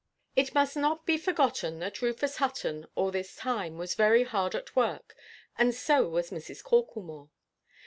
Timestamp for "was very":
3.77-4.23